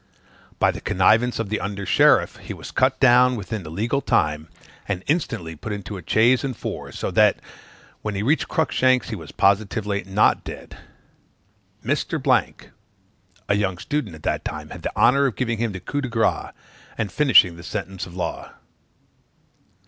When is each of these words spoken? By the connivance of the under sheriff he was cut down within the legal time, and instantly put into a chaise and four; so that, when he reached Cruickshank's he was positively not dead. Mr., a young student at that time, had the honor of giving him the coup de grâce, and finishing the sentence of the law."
By 0.57 0.71
the 0.71 0.81
connivance 0.81 1.37
of 1.37 1.49
the 1.49 1.59
under 1.59 1.85
sheriff 1.85 2.37
he 2.37 2.55
was 2.55 2.71
cut 2.71 2.99
down 2.99 3.35
within 3.35 3.61
the 3.61 3.69
legal 3.69 4.01
time, 4.01 4.47
and 4.87 5.03
instantly 5.05 5.55
put 5.55 5.71
into 5.71 5.95
a 5.95 6.01
chaise 6.03 6.43
and 6.43 6.57
four; 6.57 6.91
so 6.91 7.11
that, 7.11 7.37
when 8.01 8.15
he 8.15 8.23
reached 8.23 8.47
Cruickshank's 8.47 9.09
he 9.09 9.15
was 9.15 9.31
positively 9.31 10.03
not 10.07 10.43
dead. 10.43 10.75
Mr., 11.85 12.65
a 13.47 13.55
young 13.55 13.77
student 13.77 14.15
at 14.15 14.23
that 14.23 14.43
time, 14.43 14.71
had 14.71 14.81
the 14.81 14.91
honor 14.95 15.27
of 15.27 15.35
giving 15.35 15.59
him 15.59 15.71
the 15.71 15.79
coup 15.79 16.01
de 16.01 16.09
grâce, 16.09 16.51
and 16.97 17.11
finishing 17.11 17.55
the 17.55 17.61
sentence 17.61 18.07
of 18.07 18.13
the 18.13 18.17
law." 18.17 18.53